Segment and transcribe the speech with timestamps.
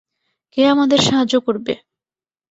[0.53, 1.73] কে আমাদের সাহায্য করবে?